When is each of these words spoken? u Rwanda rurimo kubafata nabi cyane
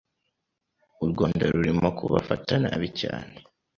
u 1.03 1.05
Rwanda 1.11 1.43
rurimo 1.53 1.87
kubafata 1.97 2.53
nabi 2.63 2.87
cyane 2.99 3.35